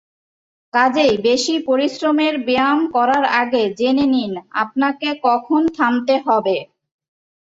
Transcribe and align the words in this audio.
কাজেই 0.73 1.13
বেশি 1.27 1.55
পরিশ্রমের 1.67 2.33
ব্যায়াম 2.47 2.79
করার 2.95 3.23
আগে 3.41 3.63
জেনে 3.79 4.05
নিন, 4.13 4.31
আপনাকে 4.63 5.09
কখন 5.23 5.61
থামতে 5.77 6.15
হবে। 6.25 6.57